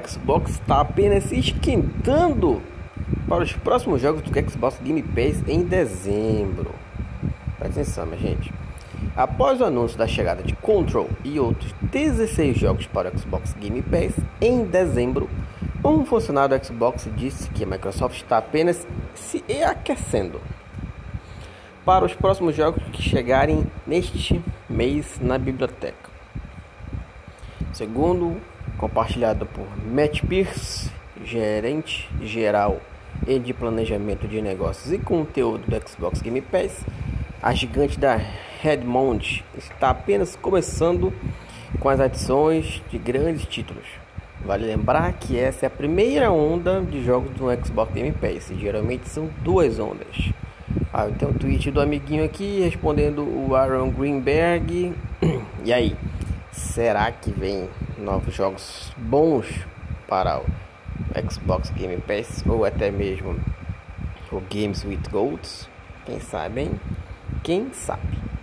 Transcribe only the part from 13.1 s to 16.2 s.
o Xbox Game Pass em dezembro, um